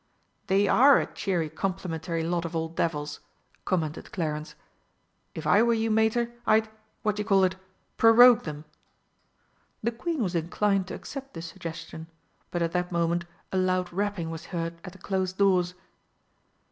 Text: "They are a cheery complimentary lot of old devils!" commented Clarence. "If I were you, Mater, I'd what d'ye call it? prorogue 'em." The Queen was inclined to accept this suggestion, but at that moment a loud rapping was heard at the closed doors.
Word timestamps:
"They 0.47 0.67
are 0.67 0.97
a 0.99 1.05
cheery 1.05 1.47
complimentary 1.47 2.23
lot 2.23 2.43
of 2.43 2.55
old 2.55 2.75
devils!" 2.75 3.19
commented 3.65 4.11
Clarence. 4.11 4.55
"If 5.35 5.45
I 5.45 5.61
were 5.61 5.75
you, 5.75 5.91
Mater, 5.91 6.31
I'd 6.47 6.69
what 7.03 7.17
d'ye 7.17 7.23
call 7.23 7.43
it? 7.43 7.55
prorogue 7.97 8.47
'em." 8.47 8.65
The 9.83 9.91
Queen 9.91 10.23
was 10.23 10.33
inclined 10.33 10.87
to 10.87 10.95
accept 10.95 11.35
this 11.35 11.45
suggestion, 11.45 12.07
but 12.49 12.63
at 12.63 12.71
that 12.71 12.91
moment 12.91 13.25
a 13.51 13.57
loud 13.57 13.93
rapping 13.93 14.31
was 14.31 14.45
heard 14.45 14.81
at 14.83 14.93
the 14.93 14.97
closed 14.97 15.37
doors. 15.37 15.75